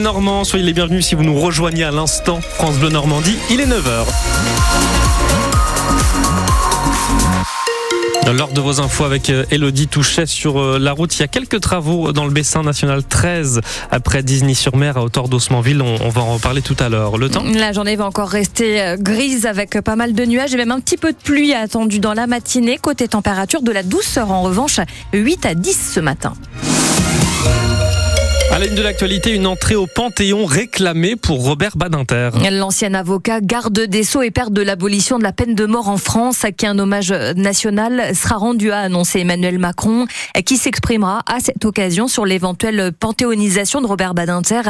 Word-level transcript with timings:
Normand, 0.00 0.44
soyez 0.44 0.64
les 0.64 0.72
bienvenus 0.72 1.04
si 1.06 1.16
vous 1.16 1.24
nous 1.24 1.40
rejoignez 1.40 1.82
à 1.82 1.90
l'instant. 1.90 2.40
France 2.40 2.78
Bleu 2.78 2.88
Normandie, 2.88 3.36
il 3.50 3.60
est 3.60 3.66
9h. 3.66 4.06
Lors 8.32 8.52
de 8.52 8.60
vos 8.60 8.80
infos 8.80 9.02
avec 9.02 9.28
euh, 9.28 9.44
Elodie 9.50 9.88
Touchet 9.88 10.26
sur 10.26 10.60
euh, 10.60 10.78
la 10.78 10.92
route, 10.92 11.16
il 11.16 11.20
y 11.20 11.22
a 11.24 11.26
quelques 11.26 11.58
travaux 11.60 12.12
dans 12.12 12.26
le 12.26 12.30
Bessin 12.30 12.62
national 12.62 13.02
13 13.02 13.60
après 13.90 14.22
Disney-sur-Mer 14.22 14.98
à 14.98 15.02
hauteur 15.02 15.28
d'Osmanville. 15.28 15.82
On, 15.82 15.96
on 16.00 16.10
va 16.10 16.20
en 16.20 16.34
reparler 16.34 16.62
tout 16.62 16.76
à 16.78 16.88
l'heure. 16.88 17.18
Le 17.18 17.28
temps? 17.28 17.42
La 17.42 17.72
journée 17.72 17.96
va 17.96 18.06
encore 18.06 18.28
rester 18.28 18.80
euh, 18.80 18.96
grise 18.96 19.46
avec 19.46 19.80
pas 19.80 19.96
mal 19.96 20.12
de 20.12 20.24
nuages 20.24 20.54
et 20.54 20.58
même 20.58 20.70
un 20.70 20.78
petit 20.78 20.96
peu 20.96 21.10
de 21.10 21.18
pluie 21.18 21.54
attendue 21.54 21.98
dans 21.98 22.14
la 22.14 22.28
matinée. 22.28 22.78
Côté 22.80 23.08
température, 23.08 23.62
de 23.62 23.72
la 23.72 23.82
douceur 23.82 24.30
en 24.30 24.42
revanche, 24.42 24.78
8 25.12 25.44
à 25.44 25.54
10 25.54 25.92
ce 25.94 25.98
matin. 25.98 26.34
À 28.50 28.58
la 28.58 28.66
de 28.66 28.82
l'actualité, 28.82 29.34
une 29.34 29.46
entrée 29.46 29.76
au 29.76 29.86
Panthéon 29.86 30.46
réclamée 30.46 31.16
pour 31.16 31.44
Robert 31.44 31.76
Badinter. 31.76 32.30
L'ancien 32.50 32.94
avocat, 32.94 33.40
garde 33.40 33.78
des 33.78 34.02
Sceaux 34.02 34.22
et 34.22 34.30
père 34.30 34.50
de 34.50 34.62
l'abolition 34.62 35.18
de 35.18 35.22
la 35.22 35.32
peine 35.32 35.54
de 35.54 35.66
mort 35.66 35.88
en 35.88 35.96
France, 35.96 36.44
à 36.44 36.50
qui 36.50 36.66
un 36.66 36.78
hommage 36.78 37.12
national 37.12 38.16
sera 38.16 38.36
rendu, 38.36 38.72
a 38.72 38.80
annoncé 38.80 39.20
Emmanuel 39.20 39.58
Macron, 39.58 40.06
qui 40.44 40.56
s'exprimera 40.56 41.22
à 41.26 41.40
cette 41.40 41.64
occasion 41.64 42.08
sur 42.08 42.24
l'éventuelle 42.24 42.90
panthéonisation 42.98 43.80
de 43.80 43.86
Robert 43.86 44.14
Badinter, 44.14 44.62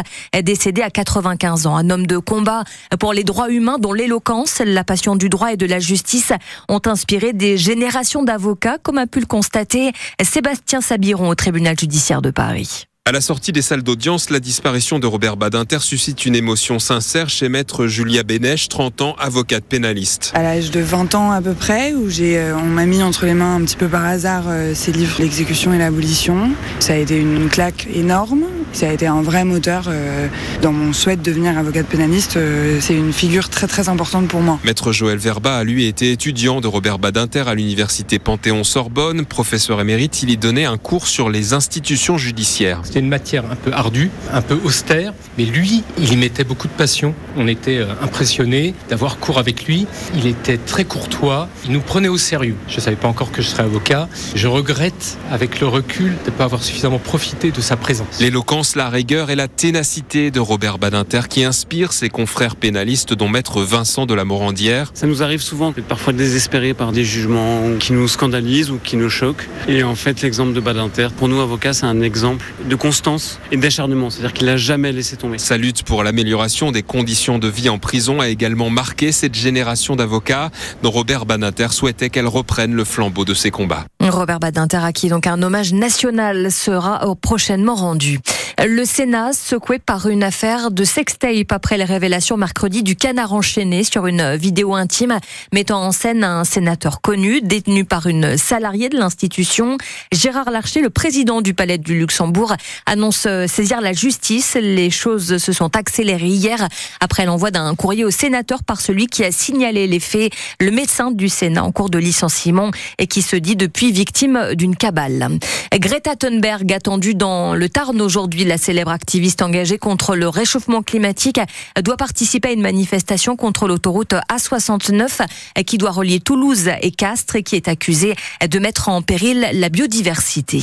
décédé 0.43 0.83
à 0.83 0.91
95 0.91 1.67
ans. 1.67 1.77
Un 1.77 1.89
homme 1.89 2.07
de 2.07 2.19
combat 2.19 2.65
pour 2.99 3.13
les 3.13 3.25
droits 3.25 3.51
humains 3.51 3.79
dont 3.79 3.93
l'éloquence, 3.93 4.61
la 4.65 4.85
passion 4.85 5.17
du 5.17 5.29
droit 5.29 5.53
et 5.53 5.57
de 5.57 5.67
la 5.67 5.79
justice 5.79 6.33
ont 6.69 6.83
inspiré 6.85 7.33
des 7.33 7.57
générations 7.57 8.23
d'avocats, 8.23 8.79
comme 8.83 8.99
a 8.99 9.07
pu 9.07 9.21
le 9.21 9.27
constater 9.27 9.93
Sébastien 10.23 10.81
Sabiron 10.81 11.29
au 11.29 11.35
tribunal 11.35 11.79
judiciaire 11.79 12.23
de 12.23 12.31
Paris. 12.31 12.85
À 13.09 13.11
la 13.11 13.23
sortie 13.23 13.53
des 13.53 13.63
salles 13.63 13.83
d'audience, 13.83 14.29
la 14.29 14.39
disparition 14.39 14.99
de 14.99 15.07
Robert 15.07 15.39
Badinter 15.39 15.79
suscite 15.81 16.27
une 16.27 16.35
émotion 16.35 16.79
sincère 16.79 17.31
chez 17.31 17.49
maître 17.49 17.87
Julia 17.87 18.23
Bénèche, 18.23 18.69
30 18.69 19.01
ans, 19.01 19.17
avocate 19.19 19.65
pénaliste. 19.65 20.31
À 20.35 20.43
l'âge 20.43 20.71
de 20.71 20.81
20 20.81 21.15
ans 21.15 21.31
à 21.31 21.41
peu 21.41 21.55
près, 21.55 21.95
où 21.95 22.11
j'ai, 22.11 22.37
euh, 22.37 22.55
on 22.55 22.67
m'a 22.67 22.85
mis 22.85 23.03
entre 23.03 23.25
les 23.25 23.33
mains 23.33 23.55
un 23.55 23.63
petit 23.63 23.77
peu 23.77 23.89
par 23.89 24.05
hasard 24.05 24.45
euh, 24.49 24.75
ces 24.75 24.93
livres, 24.93 25.17
L'exécution 25.21 25.73
et 25.73 25.79
l'abolition. 25.79 26.51
Ça 26.81 26.93
a 26.93 26.97
été 26.97 27.19
une 27.19 27.49
claque 27.49 27.89
énorme. 27.95 28.45
Ça 28.75 28.91
a 28.91 28.93
été 28.93 29.07
un 29.07 29.23
vrai 29.23 29.47
moteur 29.47 29.85
euh, 29.89 30.29
dans 30.61 30.73
mon 30.73 30.93
souhait 30.93 31.17
de 31.17 31.23
devenir 31.23 31.57
avocate 31.57 31.87
pénaliste. 31.87 32.39
c'est 32.81 32.95
une 32.95 33.15
figure 33.15 33.49
très 33.49 33.67
très 33.67 33.89
importante 33.89 34.29
pour 34.29 34.43
moi. 34.43 34.61
Maître 34.65 34.93
Joël 34.93 35.17
Verba 35.17 35.57
a 35.57 35.65
lui 35.65 35.87
été 35.87 36.13
étudiant 36.13 36.61
de 36.61 36.67
Robert 36.67 36.99
Badinter 36.99 37.45
à 37.47 37.55
l'université 37.55 38.19
Panthéon-Sorbonne. 38.19 39.25
Professeur 39.25 39.81
émérite, 39.81 40.23
il 40.23 40.29
y 40.29 40.37
donnait 40.37 40.67
un 40.67 40.77
cours 40.77 41.07
sur 41.07 41.31
les 41.31 41.55
institutions 41.55 42.19
judiciaires 42.19 42.83
une 43.01 43.09
matière 43.09 43.45
un 43.51 43.57
peu 43.57 43.73
ardue, 43.73 44.11
un 44.33 44.43
peu 44.43 44.59
austère, 44.65 45.13
mais 45.37 45.45
lui, 45.45 45.83
il 45.99 46.13
y 46.13 46.17
mettait 46.17 46.45
beaucoup 46.45 46.69
de 46.69 46.73
passion. 46.73 47.15
On 47.37 47.47
était 47.49 47.79
euh, 47.79 47.87
impressionnés 48.03 48.75
d'avoir 48.89 49.19
cours 49.19 49.39
avec 49.39 49.65
lui. 49.67 49.87
Il 50.15 50.27
était 50.27 50.59
très 50.59 50.85
courtois, 50.85 51.49
il 51.65 51.73
nous 51.73 51.81
prenait 51.81 52.09
au 52.09 52.19
sérieux. 52.19 52.57
Je 52.69 52.77
ne 52.77 52.81
savais 52.81 52.97
pas 52.97 53.09
encore 53.09 53.33
que 53.33 53.43
je 53.43 53.49
serais 53.49 53.63
avocat. 53.65 54.09
Je 54.35 54.49
regrette, 54.49 55.19
avec 55.31 55.61
le 55.61 55.67
recul, 55.67 56.17
de 56.25 56.31
ne 56.31 56.37
pas 56.37 56.45
avoir 56.45 56.63
suffisamment 56.63 56.99
profité 56.99 57.51
de 57.51 57.61
sa 57.61 57.77
présence. 57.77 58.21
L'éloquence, 58.21 58.77
la 58.77 58.89
rigueur 58.89 59.31
et 59.31 59.37
la 59.37 59.49
ténacité 59.49 60.31
de 60.31 60.41
Robert 60.41 60.79
Badinter 60.79 61.23
qui 61.29 61.45
inspire 61.45 61.93
ses 61.93 62.09
confrères 62.09 62.57
pénalistes, 62.57 63.15
dont 63.15 63.29
maître 63.29 63.63
Vincent 63.63 64.07
de 64.07 64.15
la 64.15 64.25
Morandière. 64.25 64.91
Ça 64.95 65.07
nous 65.07 65.23
arrive 65.23 65.41
souvent 65.41 65.71
d'être 65.73 65.87
parfois 65.87 66.13
désespérés 66.13 66.75
par 66.75 66.93
des 66.93 67.05
jugements 67.05 67.63
qui 67.79 67.93
nous 67.93 68.09
scandalisent 68.09 68.71
ou 68.71 68.79
qui 68.83 68.97
nous 68.97 69.11
choquent. 69.11 69.49
Et 69.69 69.83
en 69.83 69.95
fait, 69.95 70.23
l'exemple 70.23 70.53
de 70.53 70.61
Badinter, 70.61 71.09
pour 71.17 71.29
nous 71.29 71.41
avocats, 71.41 71.73
c'est 71.73 71.87
un 71.87 72.01
exemple 72.01 72.53
de 72.69 72.75
constance 72.89 73.39
et 73.53 73.59
d'acharnement. 73.59 74.09
C'est-à-dire 74.09 74.33
qu'il 74.33 74.47
n'a 74.47 74.57
jamais 74.57 74.93
laissé 74.93 75.19
tomber. 75.19 75.37
Sa 75.37 75.59
lutte 75.59 75.83
pour 75.83 76.03
l'amélioration 76.03 76.73
des 76.73 76.83
conditions 76.83 77.39
de 77.39 77.47
vie 77.47 77.69
en 77.69 77.79
prison 77.79 78.19
a 78.21 78.29
également 78.29 78.71
marqué 78.71 79.13
cette 79.13 79.35
génération 79.35 79.95
d'avocats 79.95 80.51
dont 80.83 80.91
Robert 80.91 81.27
Badinter 81.27 81.69
souhaitait 81.71 82.09
qu'elle 82.09 82.27
reprenne 82.27 82.73
le 82.73 82.85
flambeau 82.85 83.27
de 83.27 83.35
ses 83.35 83.51
combats. 83.51 83.85
Robert 84.11 84.41
Badinter 84.41 84.79
à 84.83 84.93
qui 84.93 85.09
donc 85.09 85.27
un 85.27 85.43
hommage 85.43 85.73
national 85.73 86.51
sera 86.51 87.01
prochainement 87.21 87.75
rendu. 87.75 88.21
Le 88.67 88.85
Sénat 88.85 89.33
secoué 89.35 89.79
par 89.79 90.09
une 90.09 90.25
affaire 90.25 90.73
de 90.73 90.83
sextape 90.83 91.53
après 91.53 91.79
les 91.79 91.85
révélations 91.85 92.37
mercredi 92.37 92.83
du 92.83 92.97
canard 92.97 93.33
enchaîné 93.33 93.85
sur 93.85 94.09
une 94.09 94.35
vidéo 94.35 94.75
intime 94.75 95.21
mettant 95.53 95.81
en 95.81 95.93
scène 95.93 96.25
un 96.25 96.43
sénateur 96.43 97.01
connu 97.01 97.41
détenu 97.41 97.85
par 97.85 98.09
une 98.09 98.37
salariée 98.37 98.89
de 98.89 98.99
l'institution. 98.99 99.79
Gérard 100.11 100.51
Larcher, 100.51 100.81
le 100.81 100.91
président 100.91 101.41
du 101.41 101.55
Palais 101.55 101.79
du 101.79 102.01
Luxembourg, 102.01 102.57
annonce 102.85 103.29
saisir 103.47 103.81
la 103.81 103.93
justice. 103.93 104.57
Les 104.61 104.91
choses 104.91 105.39
se 105.39 105.53
sont 105.53 105.77
accélérées 105.77 106.27
hier 106.27 106.67
après 107.01 107.27
l'envoi 107.27 107.53
d'un 107.53 107.77
courrier 107.77 108.05
au 108.05 108.11
sénateur 108.11 108.65
par 108.65 108.81
celui 108.81 109.07
qui 109.07 109.25
a 109.25 109.31
signalé 109.31 109.87
les 109.87 110.01
faits, 110.01 110.33
le 110.61 110.73
médecin 110.73 111.13
du 111.13 111.29
Sénat 111.29 111.63
en 111.63 111.71
cours 111.71 111.91
de 111.91 111.99
licenciement 111.99 112.73
et 112.99 113.07
qui 113.07 113.23
se 113.23 113.37
dit 113.37 113.55
depuis 113.55 113.93
victime 113.99 114.55
d'une 114.55 114.77
cabale. 114.77 115.29
Greta 115.75 116.15
Thunberg 116.15 116.73
attendue 116.73 117.17
dans 117.17 117.57
le 117.57 117.69
Tarn 117.69 118.01
aujourd'hui 118.01 118.45
la 118.45 118.57
célèbre 118.57 118.93
activiste 118.93 119.43
engagée 119.43 119.77
contre 119.77 120.15
le 120.15 120.29
réchauffement 120.29 120.83
climatique, 120.83 121.41
doit 121.83 121.97
participer 121.97 122.51
à 122.51 122.53
une 122.53 122.61
manifestation 122.61 123.35
contre 123.35 123.67
l'autoroute 123.67 124.15
A69 124.33 125.27
qui 125.67 125.79
doit 125.79 125.91
relier 125.91 126.21
Toulouse 126.21 126.71
et 126.81 126.93
Castres 126.93 127.35
et 127.35 127.43
qui 127.43 127.57
est 127.57 127.67
accusée 127.67 128.15
de 128.49 128.59
mettre 128.61 128.89
en 128.89 129.03
péril 129.03 129.49
la 129.53 129.69
biodiversité. 129.69 130.61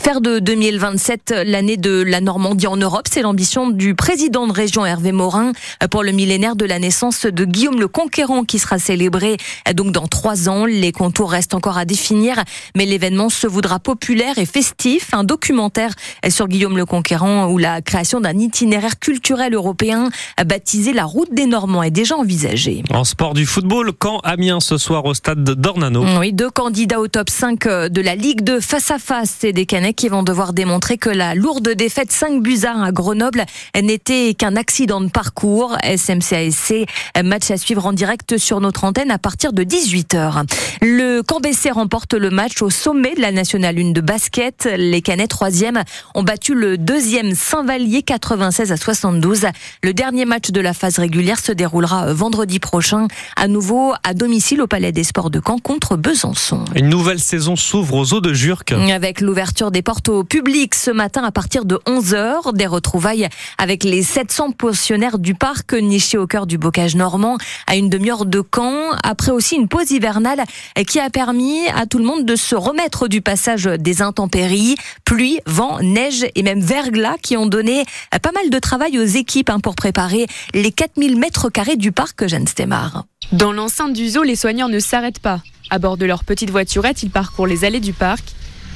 Faire 0.00 0.20
de 0.20 0.38
2027 0.38 1.34
l'année 1.44 1.76
de 1.76 2.04
la 2.04 2.20
Normandie 2.20 2.68
en 2.68 2.76
Europe, 2.76 3.08
c'est 3.12 3.22
l'ambition 3.22 3.68
du 3.68 3.96
président 3.96 4.46
de 4.46 4.52
région 4.52 4.86
Hervé 4.86 5.10
Morin 5.10 5.50
pour 5.90 6.04
le 6.04 6.12
millénaire 6.12 6.54
de 6.54 6.64
la 6.64 6.78
naissance 6.78 7.26
de 7.26 7.44
Guillaume 7.44 7.80
le 7.80 7.88
Conquérant 7.88 8.44
qui 8.44 8.60
sera 8.60 8.78
célébré 8.78 9.38
donc 9.74 9.90
dans 9.90 10.06
trois 10.06 10.48
ans. 10.48 10.66
Les 10.66 10.92
contours 10.92 11.32
restent 11.32 11.54
encore 11.54 11.78
à 11.78 11.84
définir, 11.84 12.44
mais 12.76 12.86
l'événement 12.86 13.28
se 13.28 13.48
voudra 13.48 13.80
populaire 13.80 14.38
et 14.38 14.46
festif. 14.46 15.08
Un 15.12 15.24
documentaire 15.24 15.90
sur 16.28 16.46
Guillaume 16.46 16.76
le 16.76 16.86
Conquérant 16.86 17.48
où 17.48 17.58
la 17.58 17.82
création 17.82 18.20
d'un 18.20 18.38
itinéraire 18.38 19.00
culturel 19.00 19.54
européen 19.54 20.10
baptisé 20.44 20.92
la 20.92 21.04
route 21.04 21.32
des 21.32 21.46
Normands 21.46 21.82
est 21.82 21.90
déjà 21.90 22.16
envisagée. 22.16 22.84
En 22.90 23.04
sport 23.04 23.34
du 23.34 23.46
football, 23.46 23.92
quand 23.98 24.20
Amiens 24.20 24.60
ce 24.60 24.78
soir 24.78 25.04
au 25.06 25.14
stade 25.14 25.42
d'Ornano. 25.42 26.04
Oui, 26.20 26.32
deux 26.32 26.50
candidats 26.50 27.00
au 27.00 27.08
top 27.08 27.30
5 27.30 27.66
de 27.88 28.00
la 28.00 28.14
Ligue 28.14 28.42
de 28.42 28.60
face 28.60 28.90
à 28.90 28.98
face. 28.98 29.34
C'est 29.40 29.52
des 29.52 29.66
Canets 29.66 29.94
qui 29.94 30.08
vont 30.08 30.22
devoir 30.22 30.52
démontrer 30.52 30.98
que 30.98 31.10
la 31.10 31.34
lourde 31.34 31.70
défaite 31.70 32.12
5 32.12 32.42
buts 32.42 32.60
à 32.64 32.92
Grenoble 32.92 33.44
n'était 33.80 34.34
qu'un 34.34 34.56
accident 34.56 35.00
de 35.00 35.08
parcours. 35.08 35.76
SMCASC, 35.82 36.86
match 37.24 37.50
à 37.50 37.56
suivre 37.56 37.86
en 37.86 37.92
direct 37.92 38.36
sur 38.36 38.60
notre 38.60 38.84
antenne 38.84 39.10
à 39.10 39.18
partir 39.18 39.52
de 39.52 39.62
18h. 39.62 40.44
Le 40.82 41.22
Cambessé 41.22 41.70
remporte 41.70 42.14
le 42.14 42.30
match 42.30 42.55
au 42.62 42.70
sommet 42.70 43.14
de 43.14 43.20
la 43.20 43.32
Nationale 43.32 43.78
1 43.78 43.90
de 43.92 44.00
basket. 44.00 44.68
Les 44.76 45.02
Canets, 45.02 45.28
troisième, 45.28 45.82
ont 46.14 46.22
battu 46.22 46.54
le 46.54 46.78
deuxième 46.78 47.34
Saint-Vallier 47.34 48.02
96 48.02 48.72
à 48.72 48.76
72. 48.76 49.46
Le 49.82 49.92
dernier 49.92 50.24
match 50.24 50.50
de 50.50 50.60
la 50.60 50.72
phase 50.72 50.98
régulière 50.98 51.38
se 51.38 51.52
déroulera 51.52 52.12
vendredi 52.12 52.58
prochain, 52.58 53.08
à 53.36 53.48
nouveau 53.48 53.92
à 54.02 54.14
domicile 54.14 54.62
au 54.62 54.66
Palais 54.66 54.92
des 54.92 55.04
Sports 55.04 55.30
de 55.30 55.40
Caen 55.44 55.58
contre 55.58 55.96
Besançon. 55.96 56.64
Une 56.74 56.88
nouvelle 56.88 57.20
saison 57.20 57.56
s'ouvre 57.56 57.94
aux 57.94 58.14
eaux 58.14 58.20
de 58.20 58.32
Jurques. 58.32 58.72
Avec 58.72 59.20
l'ouverture 59.20 59.70
des 59.70 59.82
portes 59.82 60.08
au 60.08 60.24
public 60.24 60.74
ce 60.74 60.90
matin 60.90 61.22
à 61.24 61.32
partir 61.32 61.64
de 61.64 61.78
11h, 61.86 62.54
des 62.54 62.66
retrouvailles 62.66 63.28
avec 63.58 63.84
les 63.84 64.02
700 64.02 64.52
pensionnaires 64.52 65.18
du 65.18 65.34
parc 65.34 65.74
nichés 65.74 66.18
au 66.18 66.26
cœur 66.26 66.46
du 66.46 66.58
bocage 66.58 66.96
normand 66.96 67.36
à 67.66 67.76
une 67.76 67.90
demi-heure 67.90 68.24
de 68.24 68.42
Caen. 68.54 68.92
Après 69.02 69.32
aussi 69.32 69.56
une 69.56 69.68
pause 69.68 69.90
hivernale 69.90 70.42
qui 70.86 71.00
a 71.00 71.10
permis 71.10 71.66
à 71.74 71.86
tout 71.86 71.98
le 71.98 72.04
monde 72.04 72.24
de 72.24 72.36
se 72.36 72.45
remettre 72.54 73.08
du 73.08 73.20
passage 73.20 73.64
des 73.64 74.02
intempéries, 74.02 74.76
pluie, 75.04 75.40
vent, 75.46 75.78
neige 75.80 76.26
et 76.34 76.42
même 76.42 76.60
verglas 76.60 77.16
qui 77.22 77.36
ont 77.36 77.46
donné 77.46 77.84
pas 78.22 78.32
mal 78.32 78.50
de 78.50 78.58
travail 78.58 78.98
aux 78.98 79.04
équipes 79.04 79.50
hein, 79.50 79.60
pour 79.60 79.74
préparer 79.74 80.26
les 80.54 80.72
4000 80.72 81.18
mètres 81.18 81.48
carrés 81.48 81.76
du 81.76 81.92
parc 81.92 82.26
Jeanne 82.26 82.46
Stemar. 82.46 83.04
Dans 83.32 83.52
l'enceinte 83.52 83.92
du 83.92 84.08
zoo, 84.08 84.22
les 84.22 84.36
soignants 84.36 84.68
ne 84.68 84.78
s'arrêtent 84.78 85.20
pas. 85.20 85.40
À 85.70 85.78
bord 85.78 85.96
de 85.96 86.06
leur 86.06 86.24
petite 86.24 86.50
voiturette, 86.50 87.02
ils 87.02 87.10
parcourent 87.10 87.46
les 87.46 87.64
allées 87.64 87.80
du 87.80 87.92
parc. 87.92 88.24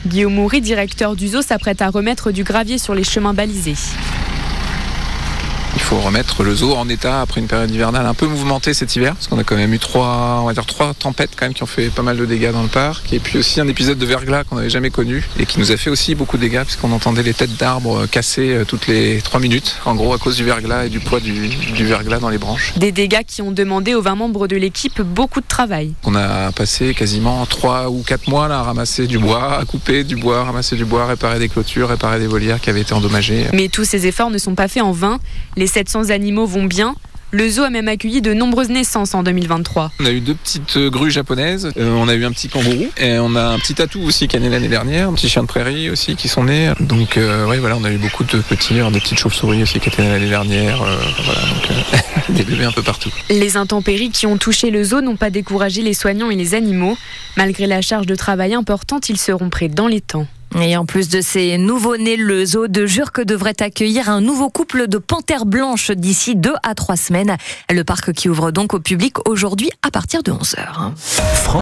Guillaume 0.06 0.34
Moury, 0.34 0.60
directeur 0.60 1.14
du 1.14 1.28
zoo, 1.28 1.42
s'apprête 1.42 1.82
à 1.82 1.90
remettre 1.90 2.32
du 2.32 2.42
gravier 2.42 2.78
sur 2.78 2.94
les 2.94 3.04
chemins 3.04 3.34
balisés 3.34 3.76
faut 5.90 5.98
remettre 5.98 6.44
le 6.44 6.54
zoo 6.54 6.76
en 6.76 6.88
état 6.88 7.20
après 7.20 7.40
une 7.40 7.48
période 7.48 7.68
hivernale 7.68 8.06
un 8.06 8.14
peu 8.14 8.28
mouvementée 8.28 8.74
cet 8.74 8.94
hiver, 8.94 9.14
parce 9.14 9.26
qu'on 9.26 9.38
a 9.38 9.42
quand 9.42 9.56
même 9.56 9.74
eu 9.74 9.80
trois, 9.80 10.38
on 10.40 10.44
va 10.44 10.52
dire 10.52 10.64
trois 10.64 10.94
tempêtes 10.94 11.30
quand 11.34 11.46
même 11.46 11.52
qui 11.52 11.64
ont 11.64 11.66
fait 11.66 11.88
pas 11.88 12.02
mal 12.02 12.16
de 12.16 12.24
dégâts 12.26 12.52
dans 12.52 12.62
le 12.62 12.68
parc, 12.68 13.12
et 13.12 13.18
puis 13.18 13.38
aussi 13.38 13.60
un 13.60 13.66
épisode 13.66 13.98
de 13.98 14.06
verglas 14.06 14.44
qu'on 14.44 14.54
n'avait 14.54 14.70
jamais 14.70 14.90
connu 14.90 15.24
et 15.40 15.46
qui 15.46 15.58
nous 15.58 15.72
a 15.72 15.76
fait 15.76 15.90
aussi 15.90 16.14
beaucoup 16.14 16.36
de 16.36 16.42
dégâts 16.42 16.62
puisqu'on 16.62 16.92
entendait 16.92 17.24
les 17.24 17.34
têtes 17.34 17.56
d'arbres 17.56 18.06
casser 18.06 18.54
euh, 18.54 18.64
toutes 18.64 18.86
les 18.86 19.20
trois 19.20 19.40
minutes, 19.40 19.78
en 19.84 19.96
gros 19.96 20.14
à 20.14 20.18
cause 20.18 20.36
du 20.36 20.44
verglas 20.44 20.86
et 20.86 20.90
du 20.90 21.00
poids 21.00 21.18
du, 21.18 21.48
du 21.48 21.84
verglas 21.84 22.20
dans 22.20 22.28
les 22.28 22.38
branches. 22.38 22.72
Des 22.76 22.92
dégâts 22.92 23.24
qui 23.26 23.42
ont 23.42 23.50
demandé 23.50 23.96
aux 23.96 24.02
20 24.02 24.14
membres 24.14 24.46
de 24.46 24.54
l'équipe 24.54 25.02
beaucoup 25.02 25.40
de 25.40 25.48
travail. 25.48 25.94
On 26.04 26.14
a 26.14 26.52
passé 26.52 26.94
quasiment 26.94 27.44
trois 27.46 27.90
ou 27.90 28.04
quatre 28.06 28.28
mois 28.28 28.46
là, 28.46 28.60
à 28.60 28.62
ramasser 28.62 29.08
du 29.08 29.18
bois, 29.18 29.58
à 29.58 29.64
couper 29.64 30.04
du 30.04 30.14
bois, 30.14 30.44
ramasser 30.44 30.76
du 30.76 30.84
bois, 30.84 31.06
réparer 31.06 31.40
des 31.40 31.48
clôtures, 31.48 31.88
réparer 31.88 32.20
des 32.20 32.28
volières 32.28 32.60
qui 32.60 32.70
avaient 32.70 32.82
été 32.82 32.94
endommagées. 32.94 33.46
Mais 33.52 33.66
tous 33.66 33.82
ces 33.82 34.06
efforts 34.06 34.30
ne 34.30 34.38
sont 34.38 34.54
pas 34.54 34.68
faits 34.68 34.84
en 34.84 34.92
vain. 34.92 35.18
Les 35.56 35.66
700 35.80 36.10
animaux 36.10 36.44
vont 36.44 36.64
bien. 36.64 36.94
Le 37.30 37.48
zoo 37.48 37.62
a 37.62 37.70
même 37.70 37.88
accueilli 37.88 38.20
de 38.20 38.34
nombreuses 38.34 38.68
naissances 38.68 39.14
en 39.14 39.22
2023. 39.22 39.92
On 39.98 40.04
a 40.04 40.10
eu 40.10 40.20
deux 40.20 40.34
petites 40.34 40.76
euh, 40.76 40.90
grues 40.90 41.10
japonaises, 41.10 41.72
euh, 41.78 41.94
on 41.96 42.06
a 42.06 42.14
eu 42.14 42.26
un 42.26 42.32
petit 42.32 42.48
kangourou 42.48 42.88
et 42.98 43.18
on 43.18 43.34
a 43.34 43.44
un 43.44 43.58
petit 43.58 43.72
tatou 43.72 44.02
aussi 44.02 44.28
qui 44.28 44.36
est 44.36 44.40
né 44.40 44.50
l'année 44.50 44.68
dernière, 44.68 45.08
un 45.08 45.14
petit 45.14 45.30
chien 45.30 45.40
de 45.40 45.46
prairie 45.46 45.88
aussi 45.88 46.16
qui 46.16 46.28
sont 46.28 46.44
nés. 46.44 46.72
Donc 46.80 47.16
euh, 47.16 47.46
ouais, 47.46 47.58
voilà, 47.58 47.78
on 47.78 47.84
a 47.84 47.90
eu 47.90 47.96
beaucoup 47.96 48.24
de 48.24 48.40
petits, 48.40 48.74
des 48.74 49.00
petites 49.00 49.18
chauves-souris 49.18 49.62
aussi 49.62 49.80
qui 49.80 49.88
étaient 49.88 50.02
nées 50.02 50.10
l'année 50.10 50.28
dernière. 50.28 50.82
Euh, 50.82 50.98
voilà, 51.24 51.40
donc 51.40 52.26
des 52.36 52.42
bébés 52.42 52.64
un 52.64 52.72
peu 52.72 52.82
partout. 52.82 53.10
Les 53.30 53.56
intempéries 53.56 54.10
qui 54.10 54.26
ont 54.26 54.36
touché 54.36 54.70
le 54.70 54.84
zoo 54.84 55.00
n'ont 55.00 55.16
pas 55.16 55.30
découragé 55.30 55.80
les 55.80 55.94
soignants 55.94 56.30
et 56.30 56.36
les 56.36 56.54
animaux. 56.54 56.98
Malgré 57.38 57.66
la 57.66 57.80
charge 57.80 58.04
de 58.04 58.16
travail 58.16 58.52
importante, 58.52 59.08
ils 59.08 59.18
seront 59.18 59.48
prêts 59.48 59.68
dans 59.68 59.86
les 59.86 60.02
temps. 60.02 60.26
Et 60.58 60.76
en 60.76 60.84
plus 60.84 61.08
de 61.08 61.20
ces 61.20 61.58
nouveaux-nés, 61.58 62.16
le 62.16 62.44
zoo 62.44 62.66
de 62.66 62.84
Jurque 62.84 63.22
devrait 63.22 63.60
accueillir 63.60 64.08
un 64.08 64.20
nouveau 64.20 64.50
couple 64.50 64.88
de 64.88 64.98
panthères 64.98 65.46
blanches 65.46 65.92
d'ici 65.92 66.34
deux 66.34 66.54
à 66.64 66.74
trois 66.74 66.96
semaines. 66.96 67.36
Le 67.70 67.82
parc 67.84 68.12
qui 68.12 68.28
ouvre 68.28 68.50
donc 68.50 68.74
au 68.74 68.80
public 68.80 69.16
aujourd'hui 69.28 69.70
à 69.86 69.90
partir 69.90 70.22
de 70.22 70.32
11h. 70.32 70.92